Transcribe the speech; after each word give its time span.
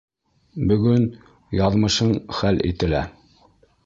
Бөгөн 0.69 1.03
яҙмышың 1.57 2.13
хәл 2.39 2.59
ителә! 2.71 3.03